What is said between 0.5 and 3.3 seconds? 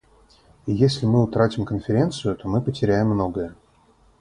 И если мы утратим Конференцию, то мы потеряем